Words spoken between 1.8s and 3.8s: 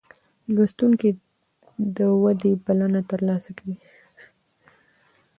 د ودې بلنه ترلاسه کوي.